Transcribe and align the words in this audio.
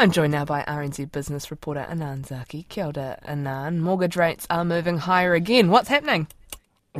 I'm 0.00 0.12
joined 0.12 0.32
now 0.32 0.46
by 0.46 0.62
RNZ 0.62 1.12
business 1.12 1.50
reporter 1.50 1.80
Anan 1.80 2.24
Zaki. 2.24 2.62
Kia 2.70 2.86
ora, 2.86 3.18
Anan. 3.22 3.80
Mortgage 3.80 4.16
rates 4.16 4.46
are 4.48 4.64
moving 4.64 4.96
higher 4.96 5.34
again. 5.34 5.68
What's 5.68 5.90
happening? 5.90 6.26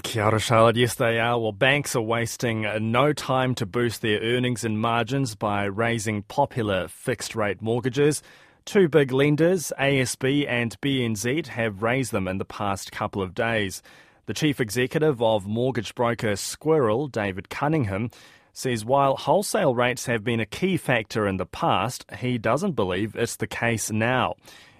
Kia 0.02 0.24
ora, 0.24 0.38
Charlotte. 0.38 0.76
Yes, 0.76 0.96
they 0.96 1.18
are. 1.18 1.40
Well, 1.40 1.52
banks 1.52 1.96
are 1.96 2.02
wasting 2.02 2.66
uh, 2.66 2.78
no 2.78 3.14
time 3.14 3.54
to 3.54 3.64
boost 3.64 4.02
their 4.02 4.20
earnings 4.20 4.64
and 4.64 4.78
margins 4.78 5.34
by 5.34 5.64
raising 5.64 6.24
popular 6.24 6.88
fixed 6.88 7.34
rate 7.34 7.62
mortgages. 7.62 8.22
Two 8.66 8.86
big 8.86 9.12
lenders, 9.12 9.72
ASB 9.80 10.46
and 10.46 10.78
BNZ, 10.82 11.46
have 11.46 11.82
raised 11.82 12.12
them 12.12 12.28
in 12.28 12.36
the 12.36 12.44
past 12.44 12.92
couple 12.92 13.22
of 13.22 13.34
days. 13.34 13.82
The 14.26 14.34
chief 14.34 14.60
executive 14.60 15.22
of 15.22 15.46
mortgage 15.46 15.94
broker 15.94 16.36
Squirrel, 16.36 17.08
David 17.08 17.48
Cunningham, 17.48 18.10
says 18.52 18.84
while 18.84 19.16
wholesale 19.16 19.74
rates 19.74 20.06
have 20.06 20.24
been 20.24 20.40
a 20.40 20.46
key 20.46 20.76
factor 20.76 21.26
in 21.26 21.36
the 21.36 21.46
past, 21.46 22.04
he 22.18 22.38
doesn't 22.38 22.72
believe 22.72 23.14
it's 23.16 23.36
the 23.36 23.46
case 23.46 23.90
now. 23.90 24.34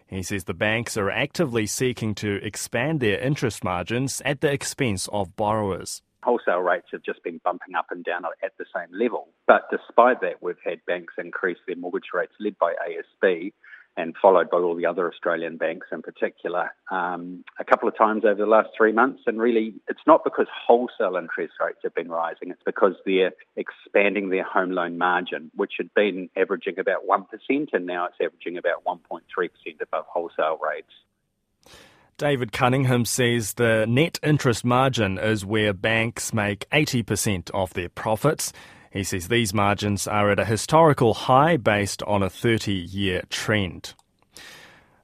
He 0.06 0.22
says 0.22 0.44
the 0.44 0.54
banks 0.54 0.96
are 0.96 1.10
actively 1.10 1.66
seeking 1.66 2.14
to 2.16 2.44
expand 2.44 3.00
their 3.00 3.20
interest 3.20 3.62
margins 3.62 4.20
at 4.24 4.40
the 4.40 4.50
expense 4.52 5.08
of 5.12 5.36
borrowers. 5.36 6.02
Wholesale 6.22 6.60
rates 6.60 6.88
have 6.92 7.02
just 7.02 7.22
been 7.22 7.40
bumping 7.44 7.74
up 7.74 7.86
and 7.90 8.04
down 8.04 8.24
at 8.42 8.52
the 8.58 8.66
same 8.74 8.88
level. 8.92 9.28
But 9.46 9.62
despite 9.70 10.20
that, 10.20 10.42
we've 10.42 10.56
had 10.64 10.84
banks 10.86 11.14
increase 11.16 11.58
their 11.66 11.76
mortgage 11.76 12.10
rates 12.12 12.32
led 12.40 12.58
by 12.58 12.74
ASB 12.74 13.52
and 14.00 14.14
followed 14.20 14.50
by 14.50 14.58
all 14.58 14.74
the 14.74 14.86
other 14.86 15.08
Australian 15.08 15.56
banks 15.56 15.88
in 15.92 16.00
particular 16.02 16.70
um, 16.90 17.44
a 17.58 17.64
couple 17.64 17.88
of 17.88 17.96
times 17.96 18.24
over 18.24 18.36
the 18.36 18.46
last 18.46 18.70
three 18.76 18.92
months. 18.92 19.22
And 19.26 19.38
really, 19.38 19.74
it's 19.88 20.00
not 20.06 20.24
because 20.24 20.46
wholesale 20.66 21.16
interest 21.16 21.54
rates 21.64 21.78
have 21.82 21.94
been 21.94 22.08
rising, 22.08 22.50
it's 22.50 22.62
because 22.64 22.94
they're 23.04 23.32
expanding 23.56 24.30
their 24.30 24.44
home 24.44 24.70
loan 24.70 24.98
margin, 24.98 25.50
which 25.54 25.74
had 25.78 25.92
been 25.94 26.30
averaging 26.36 26.78
about 26.78 27.06
1%, 27.06 27.68
and 27.72 27.86
now 27.86 28.06
it's 28.06 28.16
averaging 28.20 28.56
about 28.56 28.84
1.3% 28.84 29.20
above 29.82 30.04
wholesale 30.08 30.58
rates. 30.58 31.74
David 32.16 32.52
Cunningham 32.52 33.06
says 33.06 33.54
the 33.54 33.86
net 33.88 34.18
interest 34.22 34.64
margin 34.64 35.16
is 35.18 35.44
where 35.44 35.72
banks 35.72 36.34
make 36.34 36.68
80% 36.70 37.50
of 37.52 37.72
their 37.72 37.88
profits. 37.88 38.52
He 38.90 39.04
says 39.04 39.28
these 39.28 39.54
margins 39.54 40.08
are 40.08 40.30
at 40.30 40.40
a 40.40 40.44
historical 40.44 41.14
high 41.14 41.56
based 41.56 42.02
on 42.02 42.22
a 42.22 42.30
30 42.30 42.72
year 42.72 43.22
trend. 43.30 43.94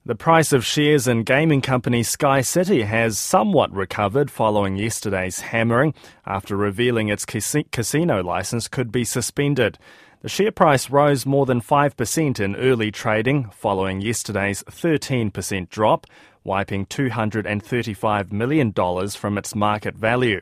The 0.05 0.15
price 0.15 0.53
of 0.53 0.65
shares 0.65 1.09
in 1.09 1.25
gaming 1.25 1.61
company 1.61 2.03
Sky 2.05 2.41
City 2.41 2.83
has 2.83 3.19
somewhat 3.19 3.73
recovered 3.73 4.31
following 4.31 4.77
yesterday's 4.77 5.41
hammering 5.41 5.95
after 6.25 6.57
revealing 6.57 7.09
its 7.09 7.25
casino 7.25 8.23
license 8.23 8.69
could 8.69 8.93
be 8.93 9.05
suspended. 9.05 9.79
The 10.23 10.29
share 10.29 10.53
price 10.53 10.91
rose 10.91 11.27
more 11.27 11.47
than 11.47 11.61
5% 11.61 12.41
in 12.41 12.57
early 12.57 12.91
trading 12.91 13.51
following 13.51 14.01
yesterday's 14.01 14.63
13% 14.65 15.69
drop, 15.69 16.07
wiping 16.43 16.87
$235 16.87 18.33
million 18.33 18.73
from 19.11 19.39
its 19.39 19.55
market 19.55 19.97
value. 19.97 20.41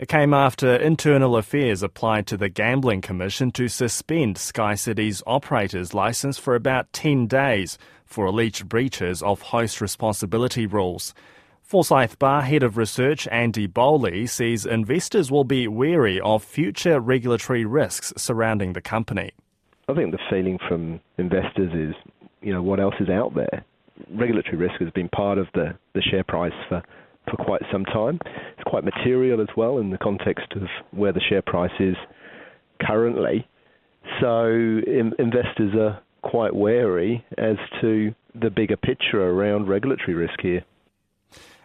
It 0.00 0.08
came 0.08 0.32
after 0.32 0.76
Internal 0.76 1.36
Affairs 1.36 1.82
applied 1.82 2.26
to 2.28 2.38
the 2.38 2.48
Gambling 2.48 3.02
Commission 3.02 3.50
to 3.50 3.68
suspend 3.68 4.38
Sky 4.38 4.74
City's 4.74 5.22
operator's 5.26 5.92
license 5.92 6.38
for 6.38 6.54
about 6.54 6.90
10 6.94 7.26
days 7.26 7.76
for 8.06 8.24
alleged 8.24 8.66
breaches 8.66 9.22
of 9.22 9.42
host 9.42 9.82
responsibility 9.82 10.64
rules. 10.64 11.12
Forsyth 11.60 12.18
Barr 12.18 12.40
Head 12.40 12.62
of 12.62 12.78
Research 12.78 13.28
Andy 13.30 13.66
Bowley 13.66 14.26
says 14.26 14.64
investors 14.64 15.30
will 15.30 15.44
be 15.44 15.68
wary 15.68 16.18
of 16.18 16.42
future 16.42 16.98
regulatory 16.98 17.66
risks 17.66 18.10
surrounding 18.16 18.72
the 18.72 18.80
company. 18.80 19.32
I 19.86 19.92
think 19.92 20.12
the 20.12 20.18
feeling 20.30 20.58
from 20.66 21.00
investors 21.18 21.72
is, 21.74 21.94
you 22.40 22.54
know, 22.54 22.62
what 22.62 22.80
else 22.80 22.94
is 23.00 23.10
out 23.10 23.34
there? 23.34 23.66
Regulatory 24.10 24.56
risk 24.56 24.80
has 24.80 24.90
been 24.92 25.10
part 25.10 25.36
of 25.36 25.48
the, 25.52 25.76
the 25.92 26.00
share 26.00 26.24
price 26.24 26.54
for 26.70 26.82
for 27.28 27.36
quite 27.44 27.62
some 27.70 27.84
time. 27.84 28.18
It's 28.24 28.64
quite 28.66 28.84
material 28.84 29.40
as 29.40 29.48
well 29.56 29.78
in 29.78 29.90
the 29.90 29.98
context 29.98 30.52
of 30.56 30.62
where 30.92 31.12
the 31.12 31.20
share 31.20 31.42
price 31.42 31.72
is 31.78 31.96
currently. 32.80 33.46
So 34.20 34.46
in, 34.46 35.12
investors 35.18 35.74
are 35.78 36.00
quite 36.22 36.54
wary 36.54 37.24
as 37.38 37.56
to 37.80 38.14
the 38.34 38.50
bigger 38.50 38.76
picture 38.76 39.22
around 39.22 39.68
regulatory 39.68 40.14
risk 40.14 40.40
here. 40.40 40.64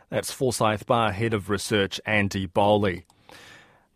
That's 0.09 0.31
Forsyth 0.31 0.85
Barr 0.85 1.11
Head 1.11 1.33
of 1.33 1.49
Research 1.49 1.99
Andy 2.05 2.45
Bowley. 2.45 3.05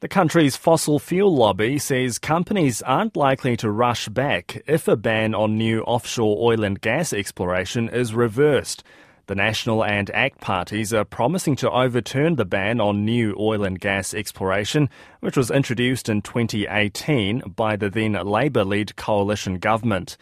The 0.01 0.07
country's 0.07 0.56
fossil 0.56 0.97
fuel 0.97 1.35
lobby 1.35 1.78
says 1.78 2.19
companies 2.19 2.81
aren't 2.81 3.17
likely 3.17 3.57
to 3.57 3.69
rush 3.69 4.07
back 4.07 4.63
if 4.66 4.88
a 4.88 4.95
ban 4.95 5.35
on 5.35 5.57
new 5.57 5.81
offshore 5.81 6.38
oil 6.39 6.63
and 6.63 6.79
gas 6.79 7.12
exploration 7.12 7.89
is 7.89 8.13
reversed. 8.13 8.83
The 9.29 9.35
National 9.35 9.85
and 9.85 10.09
ACT 10.09 10.41
parties 10.41 10.91
are 10.91 11.06
promising 11.06 11.56
to 11.57 11.69
overturn 11.69 12.35
the 12.35 12.45
ban 12.45 12.81
on 12.81 13.06
new 13.06 13.35
oil 13.38 13.63
and 13.63 13.79
gas 13.79 14.12
exploration, 14.12 14.90
which 15.19 15.38
was 15.38 15.51
introduced 15.51 16.09
in 16.09 16.23
2018 16.23 17.53
by 17.56 17.75
the 17.75 17.91
then 17.91 18.13
Labour 18.13 18.63
led 18.63 18.95
coalition 18.95 19.59
government. 19.59 20.18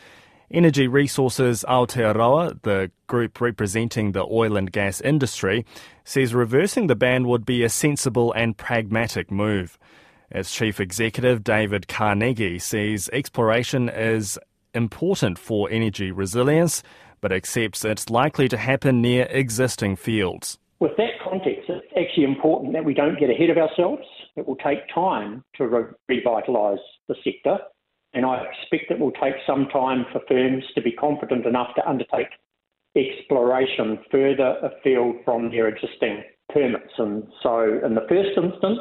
Energy 0.52 0.90
Resources 0.90 1.64
Aotearoa, 1.70 2.62
the 2.64 2.92
group 3.08 3.40
representing 3.40 4.12
the 4.12 4.26
oil 4.30 4.58
and 4.58 4.74
gas 4.74 5.00
industry, 5.00 5.66
says 6.04 6.36
reversing 6.36 6.88
the 6.88 6.94
ban 6.94 7.30
would 7.30 7.46
be 7.46 7.64
a 7.64 7.70
sensible 7.70 8.34
and 8.34 8.58
pragmatic 8.58 9.32
move. 9.32 9.80
Its 10.32 10.54
chief 10.54 10.82
executive, 10.82 11.46
David 11.46 11.88
Carnegie, 11.88 12.60
says 12.60 13.10
exploration 13.14 13.88
is 13.88 14.38
important 14.74 15.40
for 15.40 15.70
energy 15.72 16.12
resilience 16.12 16.84
but 17.22 17.32
accepts 17.32 17.86
it's 17.86 18.10
likely 18.10 18.48
to 18.48 18.58
happen 18.58 19.02
near 19.02 19.28
existing 19.30 19.96
fields. 19.96 20.58
With 20.80 20.96
that 20.98 21.20
context, 21.24 21.70
it's 21.70 21.88
actually 21.98 22.26
important 22.26 22.74
that 22.74 22.86
we 22.86 22.94
don't 22.94 23.20
get 23.20 23.30
ahead 23.30 23.50
of 23.50 23.58
ourselves. 23.58 24.04
It 24.36 24.48
will 24.48 24.58
take 24.58 24.80
time 24.94 25.44
to 25.56 25.68
re- 25.68 26.22
revitalise 26.22 26.78
the 27.08 27.16
sector, 27.24 27.58
and 28.14 28.26
I 28.26 28.44
expect 28.44 28.92
it 28.92 29.00
will 29.00 29.12
take 29.12 29.34
some 29.48 29.68
time 29.74 30.06
for 30.12 30.22
firms 30.28 30.64
to 30.76 30.82
be 30.82 30.92
confident 30.92 31.46
enough 31.46 31.74
to 31.76 31.90
undertake 31.90 32.28
exploration 32.96 34.00
further 34.12 34.58
afield 34.62 35.16
from 35.26 35.50
their 35.52 35.68
existing 35.68 36.24
permits. 36.54 36.94
And 36.98 37.24
so, 37.42 37.80
in 37.84 37.96
the 37.96 38.06
first 38.08 38.38
instance, 38.38 38.80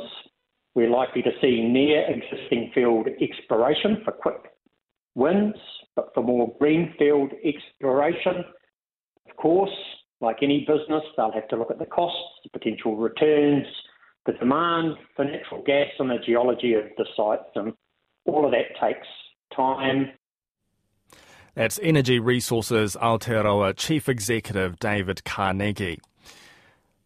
we're 0.75 0.91
likely 0.91 1.23
to 1.23 1.31
see 1.41 1.63
near 1.63 2.05
existing 2.09 2.71
field 2.75 3.09
exploration 3.21 4.03
for 4.05 4.13
quick 4.13 4.53
wins 5.17 5.57
but 5.97 6.13
for 6.15 6.23
more 6.23 6.55
greenfield 6.61 7.33
exploration, 7.43 8.45
of 9.29 9.37
course, 9.37 9.71
like 10.21 10.37
any 10.43 10.61
business, 10.61 11.03
they'll 11.17 11.33
have 11.33 11.49
to 11.49 11.57
look 11.57 11.71
at 11.71 11.79
the 11.79 11.87
costs, 11.87 12.21
the 12.45 12.51
potential 12.51 12.97
returns, 12.97 13.67
the 14.27 14.33
demand 14.33 14.95
for 15.17 15.25
natural 15.25 15.63
gas, 15.65 15.89
and 15.99 16.11
the 16.11 16.19
geology 16.25 16.75
of 16.75 16.85
the 16.99 17.07
sites. 17.17 17.51
And 17.55 17.73
all 18.27 18.45
of 18.45 18.53
that 18.53 18.79
takes 18.81 19.07
time. 19.55 20.11
That's 21.55 21.81
Energy 21.83 22.19
Resources 22.19 22.97
Aotearoa 23.01 23.77
Chief 23.77 24.09
Executive 24.09 24.79
David 24.79 25.25
Carnegie. 25.25 25.99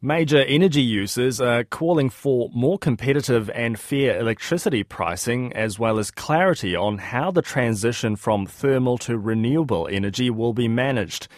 Major 0.03 0.43
energy 0.45 0.81
users 0.81 1.43
are 1.43 1.63
calling 1.63 2.09
for 2.09 2.49
more 2.55 2.79
competitive 2.79 3.51
and 3.51 3.79
fair 3.79 4.19
electricity 4.19 4.83
pricing, 4.83 5.53
as 5.53 5.79
well 5.79 5.99
as 5.99 6.11
clarity 6.11 6.75
on 6.75 6.97
how 6.97 7.31
the 7.31 7.43
transition 7.43 8.17
from 8.17 8.47
thermal 8.47 8.97
to 8.97 9.19
renewable 9.19 9.87
energy 9.93 10.31
will 10.31 10.55
be 10.55 10.69
managed. 10.69 11.29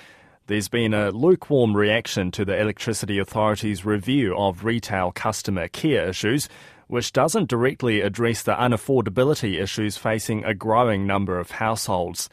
There's 0.46 0.68
been 0.68 0.94
a 0.94 1.10
lukewarm 1.10 1.76
reaction 1.76 2.30
to 2.30 2.44
the 2.44 2.56
Electricity 2.56 3.18
Authority's 3.18 3.84
review 3.84 4.36
of 4.36 4.64
retail 4.64 5.10
customer 5.10 5.66
care 5.66 6.08
issues, 6.08 6.48
which 6.86 7.12
doesn't 7.12 7.48
directly 7.50 8.00
address 8.00 8.44
the 8.44 8.54
unaffordability 8.54 9.60
issues 9.60 9.96
facing 9.96 10.44
a 10.44 10.54
growing 10.54 11.04
number 11.04 11.40
of 11.40 11.50
households. 11.50 12.28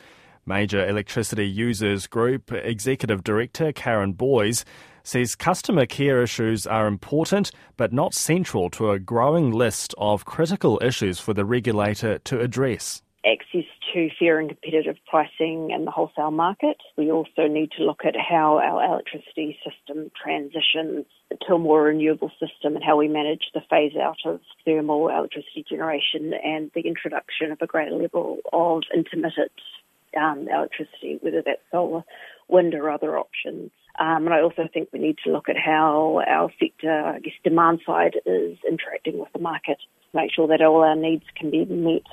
Major 0.49 0.83
Electricity 0.83 1.47
Users 1.47 2.07
Group 2.07 2.51
Executive 2.51 3.23
Director 3.23 3.71
Karen 3.71 4.13
Boyes 4.13 4.65
says 5.03 5.35
customer 5.35 5.85
care 5.85 6.23
issues 6.23 6.65
are 6.65 6.87
important 6.87 7.51
but 7.77 7.93
not 7.93 8.15
central 8.15 8.71
to 8.71 8.89
a 8.89 8.97
growing 8.97 9.51
list 9.51 9.93
of 9.99 10.25
critical 10.25 10.79
issues 10.81 11.19
for 11.19 11.35
the 11.35 11.45
regulator 11.45 12.17
to 12.17 12.39
address. 12.41 13.03
Access 13.23 13.65
to 13.93 14.09
fair 14.17 14.39
and 14.39 14.49
competitive 14.49 14.95
pricing 15.07 15.69
in 15.69 15.85
the 15.85 15.91
wholesale 15.91 16.31
market. 16.31 16.77
We 16.97 17.11
also 17.11 17.47
need 17.47 17.69
to 17.77 17.83
look 17.83 18.01
at 18.03 18.15
how 18.15 18.57
our 18.57 18.83
electricity 18.83 19.59
system 19.63 20.09
transitions 20.21 21.05
to 21.47 21.53
a 21.53 21.59
more 21.59 21.83
renewable 21.83 22.31
system 22.39 22.75
and 22.75 22.83
how 22.83 22.97
we 22.97 23.07
manage 23.07 23.51
the 23.53 23.61
phase 23.69 23.93
out 23.95 24.17
of 24.25 24.39
thermal 24.65 25.09
electricity 25.09 25.63
generation 25.69 26.33
and 26.43 26.71
the 26.73 26.81
introduction 26.81 27.51
of 27.51 27.59
a 27.61 27.67
greater 27.67 27.95
level 27.95 28.39
of 28.51 28.81
intermittent 28.95 29.51
electricity, 30.49 31.17
whether 31.21 31.41
that's 31.41 31.61
solar, 31.71 32.03
wind, 32.47 32.73
or 32.73 32.89
other 32.89 33.17
options. 33.17 33.71
Um, 33.99 34.25
and 34.25 34.33
I 34.33 34.41
also 34.41 34.67
think 34.73 34.89
we 34.93 34.99
need 34.99 35.17
to 35.25 35.31
look 35.31 35.49
at 35.49 35.57
how 35.57 36.21
our 36.27 36.51
sector, 36.59 36.91
I 36.91 37.19
guess, 37.19 37.33
demand 37.43 37.81
side 37.85 38.15
is 38.25 38.57
interacting 38.69 39.19
with 39.19 39.31
the 39.33 39.39
market 39.39 39.77
to 40.11 40.17
make 40.17 40.31
sure 40.33 40.47
that 40.47 40.61
all 40.61 40.83
our 40.83 40.95
needs 40.95 41.25
can 41.35 41.51
be 41.51 41.65
met. 41.65 42.03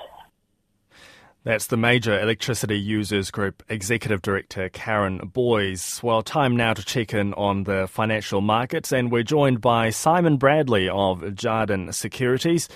That's 1.47 1.69
the 1.69 1.77
major 1.77 2.19
electricity 2.21 2.77
users 2.77 3.31
group 3.31 3.63
executive 3.69 4.21
director 4.21 4.69
Karen 4.69 5.19
Boyes. 5.33 6.01
Well, 6.03 6.23
time 6.23 6.57
now 6.57 6.75
to 6.75 6.85
check 6.85 7.15
in 7.15 7.35
on 7.35 7.63
the 7.63 7.87
financial 7.87 8.41
markets, 8.41 8.93
and 8.93 9.13
we're 9.13 9.23
joined 9.23 9.61
by 9.61 9.91
Simon 9.91 10.39
Bradley 10.39 10.89
of 10.89 11.21
Jarden 11.21 11.95
Securities. 11.95 12.69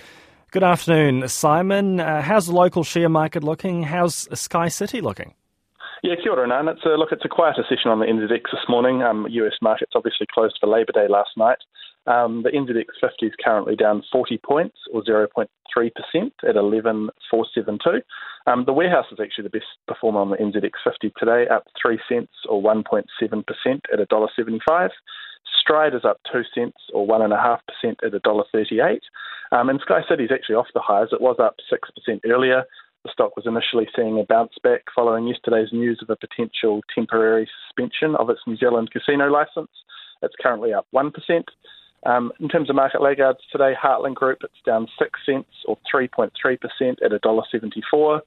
Good 0.53 0.65
afternoon, 0.65 1.29
Simon. 1.29 2.01
Uh, 2.01 2.23
how's 2.23 2.47
the 2.47 2.53
local 2.53 2.83
share 2.83 3.09
market 3.09 3.45
looking? 3.45 3.85
How's 3.85 4.27
Sky 4.37 4.67
City 4.67 5.01
looking? 5.01 5.35
Yeah, 6.03 6.17
kia 6.21 6.33
ora, 6.33 6.49
Nan. 6.49 6.67
It's 6.67 6.85
a, 6.85 6.99
look, 6.99 7.11
it's 7.13 7.25
a 7.25 7.29
quieter 7.29 7.65
session 7.69 7.89
on 7.89 8.01
the 8.01 8.07
NZX 8.07 8.51
this 8.51 8.67
morning. 8.69 9.01
Um, 9.01 9.29
US 9.31 9.53
markets 9.63 9.93
obviously 9.95 10.27
closed 10.35 10.59
for 10.61 10.67
Labor 10.67 10.91
Day 10.91 11.07
last 11.09 11.31
night. 11.37 11.59
Um, 12.09 12.43
the 12.43 12.51
NZX 12.51 12.87
50 13.01 13.27
is 13.27 13.33
currently 13.45 13.77
down 13.77 14.03
40 14.11 14.39
points 14.39 14.77
or 14.93 15.05
0.3% 15.05 15.47
at 16.43 16.57
11,472. 16.57 18.03
Um, 18.51 18.65
the 18.67 18.73
warehouse 18.73 19.07
is 19.13 19.21
actually 19.23 19.45
the 19.45 19.51
best 19.51 19.71
performer 19.87 20.19
on 20.19 20.31
the 20.31 20.37
NZX 20.37 20.73
50 20.83 21.13
today, 21.17 21.47
up 21.47 21.69
3 21.81 22.01
cents 22.09 22.33
or 22.49 22.61
1.7% 22.61 23.05
at 23.93 24.09
$1.75. 24.09 24.89
Stride 25.61 25.95
is 25.95 26.05
up 26.05 26.21
2 26.33 26.43
cents 26.55 26.77
or 26.93 27.07
1.5% 27.07 27.59
at 28.05 28.15
a 28.15 28.21
$1.38. 28.21 29.01
Um, 29.53 29.69
and 29.69 29.81
Sky 29.81 30.01
City 30.09 30.25
is 30.25 30.31
actually 30.33 30.55
off 30.55 30.67
the 30.75 30.81
highs. 30.81 31.09
It 31.13 31.21
was 31.21 31.37
up 31.39 31.57
6% 31.73 32.21
earlier. 32.27 32.65
The 33.05 33.11
stock 33.13 33.35
was 33.35 33.47
initially 33.47 33.89
seeing 33.97 34.19
a 34.21 34.25
bounce 34.25 34.53
back 34.63 34.83
following 34.95 35.27
yesterday's 35.27 35.73
news 35.73 36.01
of 36.03 36.11
a 36.11 36.17
potential 36.17 36.83
temporary 36.95 37.49
suspension 37.67 38.15
of 38.17 38.29
its 38.29 38.41
New 38.47 38.57
Zealand 38.57 38.91
casino 38.91 39.31
licence. 39.31 39.71
It's 40.23 40.35
currently 40.41 40.75
up 40.75 40.87
1%. 40.95 41.13
Um, 42.07 42.33
in 42.41 42.49
terms 42.49 42.71
of 42.71 42.77
market 42.77 43.03
laggards 43.03 43.41
today, 43.53 43.73
Heartland 43.81 44.15
Group, 44.15 44.39
it's 44.43 44.63
down 44.65 44.87
6 44.99 45.21
cents 45.27 45.49
or 45.67 45.79
3.3% 45.93 46.31
at 47.05 47.13
$1.74. 47.13 48.21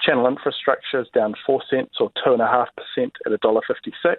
Channel 0.00 0.26
Infrastructure 0.28 1.00
is 1.00 1.08
down 1.14 1.34
4 1.46 1.62
cents 1.68 1.96
or 2.00 2.10
2.5% 2.24 2.66
at 2.98 3.32
$1.56. 3.32 4.16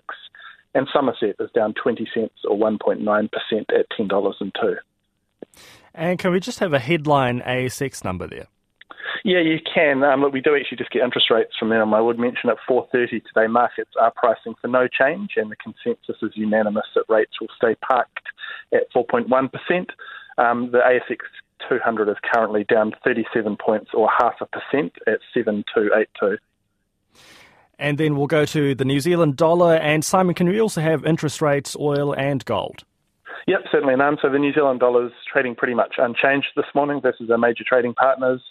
And 0.75 0.87
Somerset 0.93 1.35
is 1.39 1.49
down 1.55 1.73
20 1.81 2.07
cents 2.13 2.33
or 2.47 2.57
1.9% 2.57 3.29
at 3.69 3.85
$10.02. 3.99 4.75
And 5.95 6.19
can 6.19 6.31
we 6.31 6.39
just 6.39 6.59
have 6.59 6.73
a 6.73 6.79
headline 6.79 7.41
ASX 7.41 8.03
number 8.03 8.27
there? 8.27 8.47
Yeah, 9.23 9.39
you 9.39 9.59
can. 9.73 10.03
Um, 10.03 10.21
look, 10.21 10.33
we 10.33 10.41
do 10.41 10.55
actually 10.55 10.77
just 10.77 10.91
get 10.91 11.03
interest 11.03 11.29
rates 11.29 11.53
from 11.57 11.69
them. 11.69 11.93
I 11.93 12.01
would 12.01 12.19
mention 12.19 12.49
at 12.49 12.57
4.30 12.69 13.09
today, 13.09 13.47
markets 13.47 13.91
are 13.99 14.13
pricing 14.15 14.53
for 14.61 14.67
no 14.67 14.87
change, 14.87 15.31
and 15.35 15.51
the 15.51 15.55
consensus 15.55 16.15
is 16.21 16.31
unanimous 16.35 16.85
that 16.95 17.05
rates 17.09 17.33
will 17.41 17.49
stay 17.57 17.75
parked 17.75 18.27
at 18.73 18.91
4.1%. 18.95 19.89
Um, 20.37 20.71
the 20.71 20.79
ASX 20.79 21.17
200 21.67 22.09
is 22.09 22.15
currently 22.33 22.63
down 22.63 22.93
37 23.03 23.57
points 23.57 23.91
or 23.93 24.09
half 24.17 24.35
a 24.41 24.45
percent 24.45 24.93
at 25.07 25.19
7282. 25.33 26.37
And 27.79 27.97
then 27.97 28.15
we'll 28.15 28.27
go 28.27 28.45
to 28.45 28.75
the 28.75 28.85
New 28.85 28.99
Zealand 28.99 29.37
dollar. 29.37 29.75
And 29.75 30.03
Simon, 30.03 30.35
can 30.35 30.47
we 30.47 30.59
also 30.59 30.81
have 30.81 31.05
interest 31.05 31.41
rates, 31.41 31.75
oil, 31.79 32.13
and 32.13 32.43
gold? 32.45 32.83
Yep, 33.47 33.61
certainly. 33.71 33.95
So 34.21 34.29
the 34.29 34.37
New 34.37 34.53
Zealand 34.53 34.79
dollar 34.79 35.07
is 35.07 35.13
trading 35.31 35.55
pretty 35.55 35.73
much 35.73 35.95
unchanged 35.97 36.49
this 36.55 36.65
morning 36.75 37.01
versus 37.01 37.31
our 37.31 37.37
major 37.37 37.63
trading 37.67 37.93
partners. 37.93 38.41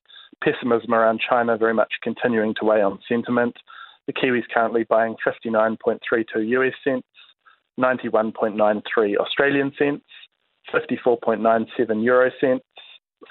Pessimism 0.43 0.95
around 0.95 1.21
China 1.29 1.57
very 1.57 1.75
much 1.75 1.93
continuing 2.03 2.55
to 2.59 2.65
weigh 2.65 2.83
on 2.83 2.99
sentiment. 3.09 3.57
The 4.07 4.13
Kiwis 4.13 4.45
currently 4.53 4.85
buying 4.85 5.17
59.32 5.25 6.49
US 6.49 6.75
cents, 6.83 7.07
91.93 7.79 9.17
Australian 9.17 9.73
cents, 9.79 10.05
54.97 10.73 12.05
euro 12.05 12.31
cents, 12.41 12.65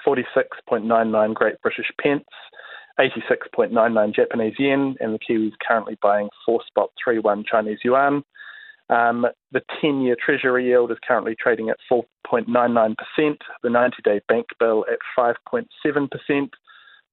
46.99 0.06 1.34
Great 1.34 1.60
British 1.62 1.90
pence, 2.00 2.24
86.99 2.98 4.14
Japanese 4.14 4.54
yen, 4.58 4.96
and 5.00 5.14
the 5.14 5.18
Kiwis 5.18 5.52
currently 5.66 5.96
buying 6.02 6.28
4.31 6.48 7.44
Chinese 7.46 7.78
yuan. 7.84 8.24
Um, 8.90 9.26
the 9.52 9.60
10 9.80 10.00
year 10.00 10.16
Treasury 10.18 10.66
yield 10.68 10.90
is 10.90 10.98
currently 11.06 11.36
trading 11.38 11.68
at 11.68 11.76
4.99%, 11.90 12.96
the 13.62 13.70
90 13.70 13.96
day 14.02 14.20
bank 14.28 14.46
bill 14.58 14.84
at 14.90 14.98
5.7%. 15.16 16.50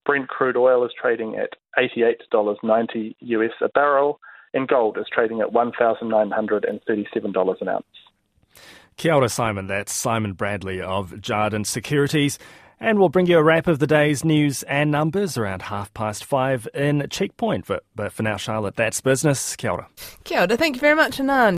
Brent 0.06 0.30
crude 0.30 0.58
oil 0.58 0.86
is 0.86 0.92
trading 1.00 1.36
at 1.36 1.50
$88.90 1.78 3.16
US 3.20 3.52
a 3.62 3.70
barrel, 3.70 4.20
and 4.54 4.68
gold 4.68 4.98
is 4.98 5.06
trading 5.12 5.42
at 5.42 5.52
$1,937 5.52 7.62
an 7.62 7.68
ounce. 7.68 7.86
Kia 8.98 9.14
ora, 9.14 9.28
Simon. 9.28 9.68
That's 9.68 9.94
Simon 9.94 10.34
Bradley 10.34 10.80
of 10.80 11.12
Jarden 11.12 11.66
Securities. 11.66 12.40
And 12.80 13.00
we'll 13.00 13.10
bring 13.10 13.28
you 13.28 13.38
a 13.38 13.44
wrap 13.44 13.68
of 13.68 13.80
the 13.80 13.88
day's 13.88 14.26
news 14.26 14.64
and 14.64 14.92
numbers 14.92 15.38
around 15.38 15.62
half 15.62 15.94
past 15.94 16.26
five 16.26 16.68
in 16.74 17.08
Checkpoint. 17.10 17.68
But, 17.68 17.84
but 17.96 18.12
for 18.12 18.24
now, 18.24 18.38
Charlotte, 18.38 18.76
that's 18.76 19.00
business. 19.02 19.56
Kia 19.56 19.72
ora. 19.72 19.88
Kia 20.26 20.42
ora. 20.42 20.58
Thank 20.58 20.76
you 20.76 20.82
very 20.82 20.96
much, 20.96 21.20
Anan. 21.20 21.54